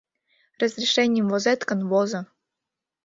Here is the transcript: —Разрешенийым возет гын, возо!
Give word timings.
—Разрешенийым 0.61 1.27
возет 1.31 1.61
гын, 1.69 1.79
возо! 1.91 2.21